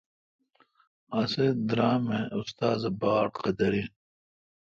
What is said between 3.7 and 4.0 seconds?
این